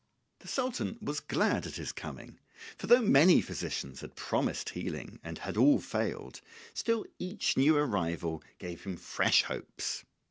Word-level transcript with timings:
The 0.39 0.47
Sultan 0.47 0.97
was 0.99 1.19
glad 1.19 1.67
at 1.67 1.75
his 1.75 1.91
coming, 1.91 2.39
for 2.75 2.87
though 2.87 3.03
many 3.03 3.39
physicians 3.39 4.01
had 4.01 4.15
promised 4.15 4.69
healing 4.71 5.19
and 5.23 5.37
had 5.37 5.57
all 5.57 5.79
failed, 5.79 6.41
still 6.73 7.05
each 7.19 7.55
new 7.55 7.77
arrival 7.77 8.41
gave 8.57 8.83
him 8.83 8.97
fresh 8.97 9.43
hopes. 9.43 10.03